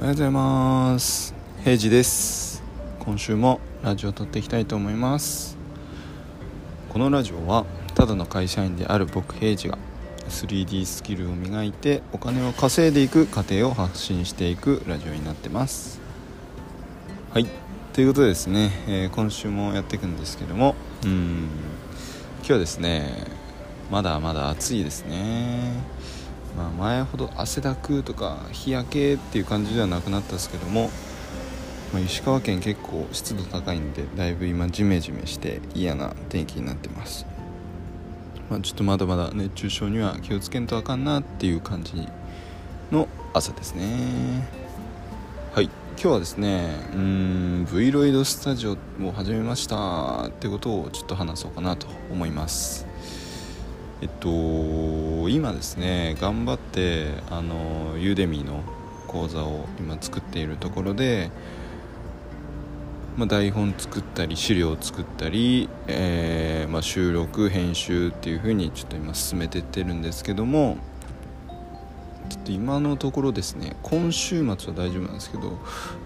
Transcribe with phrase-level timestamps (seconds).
[0.00, 1.34] おはようございます。
[1.62, 2.62] 平治です。
[3.00, 5.58] 今週もラジオを撮っていきたいと思います。
[6.88, 9.76] このラジオはただの会社員である僕平治が
[10.30, 16.00] 3D スキルを磨いてお金を稼いでいく過程を発信していくラジオになってます。
[17.34, 17.46] はい。
[17.92, 21.48] ということでですね、えー、今週もやっていくんですけどもうん
[22.38, 23.26] 今日はですね
[23.90, 25.74] まだまだ暑いですね
[26.56, 30.90] まあ、前ほど汗だくとか日焼けっていう感じではなくなったんですけども、
[31.92, 37.26] まあ、石川県結構湿度高いんでだいぶ今ジメジメして嫌な天気になってます、
[38.50, 42.08] まあ、ちょっとまだまだ熱中症には気をつけんとあかんなっていう感じ
[42.90, 44.48] の朝ですね。
[45.52, 45.70] はい。
[46.02, 52.86] 今日はですねうん V ロイドスタジオを始めましたってことをちょっと話そうかなと思います。
[54.02, 58.62] えっと今ですね頑張ってあのユーデミーの
[59.06, 61.30] 講座を今作っているところで、
[63.16, 70.78] まあ、台本作ったり資料を作ったり、えー、まあ、収録編集っていう風にちょっと今進めてってるんですけども
[72.30, 75.58] ちょっと今のところですね今週末は大丈夫なんですけど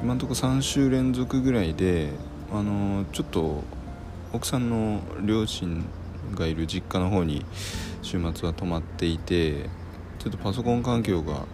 [0.00, 2.10] 今のところ3週連続ぐらいで
[2.52, 3.64] あのちょっと
[4.32, 5.84] 奥さんの両親
[6.34, 7.44] がいる実家の方に
[8.02, 9.68] 週末は泊まっていて
[10.18, 11.46] ちょっとパソコン環境が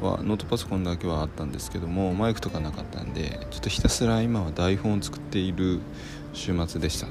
[0.00, 5.80] はノートパソコンだけはあったんですけどもマイクとかなかったんでちょっとひたすら今は台本を作っている
[6.32, 7.08] 週末でした。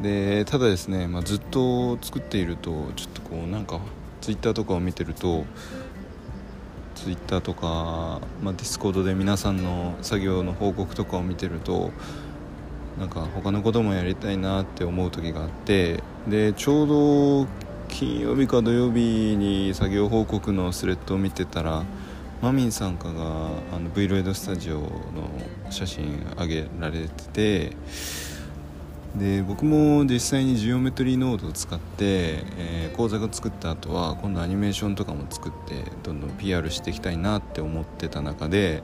[0.00, 3.80] でただですね、まあ、ずっと作っているとちょっとこうなんか
[4.22, 5.44] ツイッターとかを見てると
[6.94, 11.90] ツイッターとか、まあ、ディスコードで皆さんの作業の報告とかを見てると
[12.98, 17.46] なんか他のこともやりたいなって思う時があってでちょうど
[17.88, 21.84] 金曜日か土曜日に作業報告のスレッドを見てたら
[22.40, 24.88] マミンさんかがあの V ロイドスタジオの
[25.70, 27.76] 写真上げられてて
[29.16, 38.82] で僕も実際にジオメトリーノードを使って、えー、講座が作った後は今度アニメーションとかも作ってどんどん PR していきたいなって思ってた中で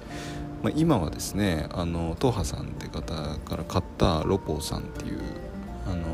[0.62, 5.20] まあ、今はですねあのトハさんって方から買ったロポーさんっていう、
[5.86, 6.06] あの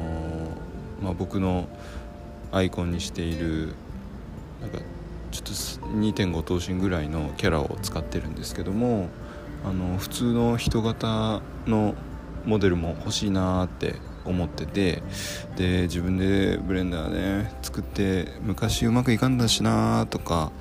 [1.03, 1.69] まあ、僕の
[2.51, 3.75] アイコンにしている
[4.61, 4.79] なんか
[5.31, 5.53] ちょっと
[5.97, 9.09] 2.5頭身ぐらいのキャラを使ってるんですけども
[9.65, 11.95] あの普通の人型の
[12.45, 15.03] モデルも欲しいなって思ってて
[15.57, 20.53] で自分でブレンダーね作って昔うまくいかんだしなとか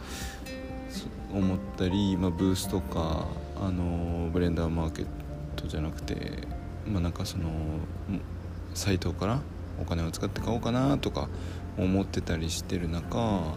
[1.34, 3.28] 思ったり、まあ、ブースとか
[3.62, 5.06] あのブレンダーマーケッ
[5.56, 6.48] トじゃなくて
[6.88, 7.50] まあなんかその
[8.74, 9.40] サイトから
[9.80, 11.30] お金を使って買おうかなとか
[11.78, 13.56] 思ってたりしてる中、ま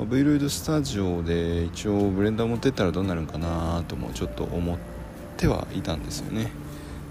[0.00, 4.78] あ、V ロイドスタジオで一応ブレンダー持ってったらどうなるんかなともちょっと思っ
[5.36, 6.52] てはいたんですよね。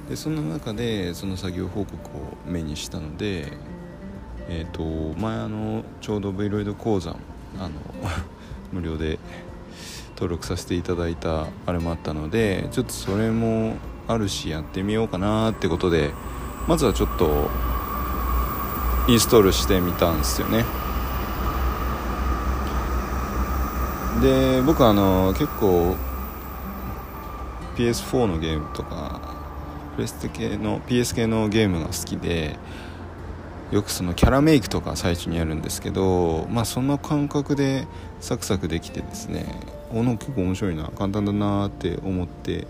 [0.10, 3.52] でその中でその作業報告を目にしたので
[4.48, 7.14] えっ、ー、と前あのちょうど V ロイド講座あ
[7.64, 7.70] の
[8.74, 9.20] 無料で
[10.20, 16.12] 登録させていただいたあれもあったのでちょっとそれもあるしやってみようかなってことで
[16.68, 17.50] まずはちょっと
[19.08, 20.66] インストールしてみたんですよね。
[24.22, 25.96] で僕あの結構
[27.78, 29.22] PS4 のゲームとか
[29.96, 32.60] プレステ系の PS 系のゲームが好きで
[33.72, 37.88] よくそのキャラメイクとか最初にやるんですけどまあその感覚で
[38.20, 39.46] サクサクできてですね
[39.92, 42.68] おの結構面白いな簡単だなって思って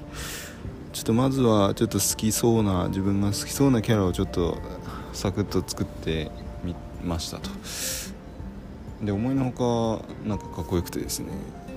[0.92, 4.58] ちょっとまずはちょっと好きそうな自分が好きそうなキャラをちょっと
[5.14, 6.32] サクッと作って
[6.64, 7.50] みましたと。
[9.02, 11.28] で思いのほかなんかかっこよくてですね。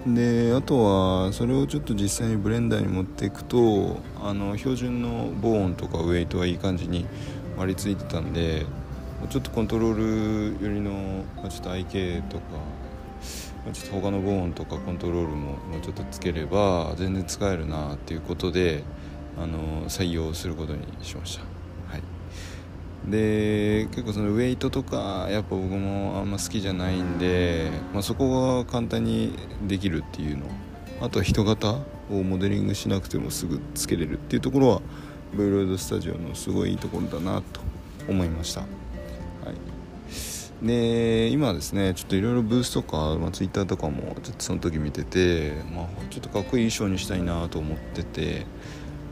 [0.06, 0.82] であと
[1.26, 7.06] はそれをちょっと実際にブレンダーに持っていくとあの標準のボーンとかウェイトはいい感じに
[7.56, 8.66] 割り付いてたんで
[9.28, 12.42] ちょっとコントロール寄りのまちょっと IK とか
[13.66, 18.82] まちょっと他のボーンとかコントロールももうちょっとつければ全然使えるなっていうことで
[19.38, 21.42] あの採用することにしました、
[21.88, 22.02] はい、
[23.10, 29.34] で結構そのウェイトとかやっぱ僕もあんま好きじゃないんで、まあ、そこが簡単に
[29.66, 30.46] できるっていうの。
[31.00, 31.78] あとは人型
[32.12, 34.82] をモデリングしなくてもすぐつけれるっていうところは
[35.34, 37.60] ブロイドスタジオのすごいいいところだなと
[38.08, 38.81] 思いました。
[40.62, 48.46] で今ですねちょっといろいろブースとか、まあ、ツイッターとかもちょっとその時見てて、まあ、ちょっとかっこいい衣装にしたいなと思ってて、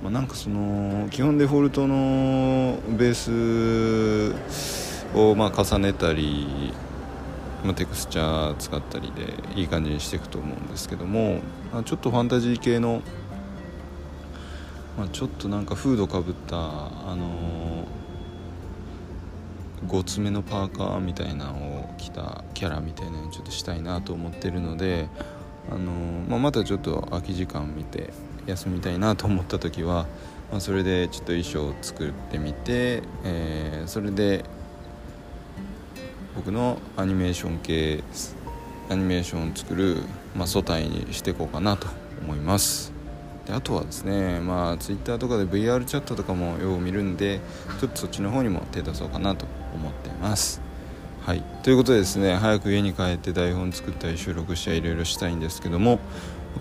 [0.02, 6.72] まあ、なんかその基本デフォルトのベースをま重ねたり
[7.64, 11.40] まあ、テクスチャー使ったりでいい感じにしていくと思うんですけども、
[11.72, 13.02] まあ、ちょっとファンタジー系の、
[14.96, 17.84] ま、ちょっとなんかフードかぶったあのー、
[19.86, 25.08] ごつめのパーカーみたいなのを着たキャラみたいなのにちょっとしたいなと思ってるので、
[25.70, 25.92] あの、
[26.28, 28.12] まあ、またちょっと空き時間見て
[28.46, 30.06] 休みたいなと思った時は、
[30.50, 34.44] まあ、それでちょっと衣装を作ってみて、えー、それで
[36.36, 38.02] 僕のアニメーション系
[38.88, 40.02] アニメーションを作る、
[40.34, 41.86] まあ、素体にしていこうかなと
[42.22, 42.99] 思います。
[43.50, 47.40] であとはですねまあ Twitter とかで VR チャットとかもよう見るんで
[47.80, 50.60] ちょっとそっちの方にも手出そうかなと思ってます。
[51.22, 51.42] はい。
[51.62, 55.98] ということでですね早く家に帰って台本作ったり収録したりいろいろしたいんですけども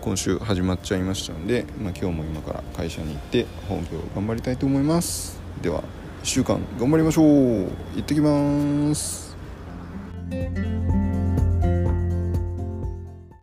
[0.01, 5.39] 今週始まっちゃいましたので、まあ、今日も今から会社に行って本業を頑張りたいと思います。
[5.61, 5.81] では
[6.23, 7.25] 1週間頑張りましょう。
[7.25, 7.69] 行
[7.99, 9.37] ってきます。